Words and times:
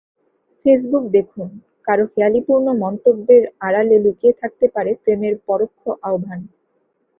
Facebook 0.65 1.03
দেখুন— 1.15 1.51
কারও 1.87 2.05
হেঁয়ালিপূর্ণ 2.13 2.67
মন্তব্যের 2.83 3.43
আড়ালে 3.59 3.97
লুকিয়ে 3.99 4.33
থাকতে 4.41 4.65
পারে 4.75 4.91
প্রেমের 5.01 5.35
পরোক্ষ 5.47 5.81
আহ্বান। 6.07 6.39